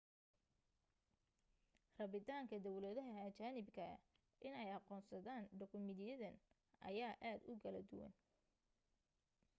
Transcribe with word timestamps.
rabitaanka 1.97 2.55
dawladaha 2.65 3.13
ajnabiga 3.27 3.87
inay 4.47 4.69
aqoonsadaan 4.77 5.45
dukumeentiyadan 5.59 6.37
ayaa 6.87 7.13
aad 7.29 7.41
u 7.51 7.53
kala 7.63 7.81
duwan 7.89 8.13